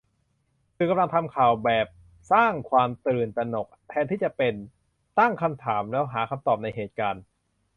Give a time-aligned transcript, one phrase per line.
[0.77, 1.87] สื่อกำลังทำข่าวแบบ"!"
[2.31, 4.53] สร้างความตื่นตระหนก แทนที่จะเป็น"?"
[5.19, 7.23] ตั้งคำถามแล้วหาคำตอบในเหตุการณ์